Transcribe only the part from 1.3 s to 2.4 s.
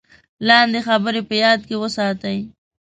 یاد کې وساتئ: